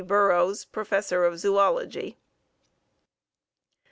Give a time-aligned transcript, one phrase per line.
[0.03, 2.17] Burrows, _Professor of Zoology.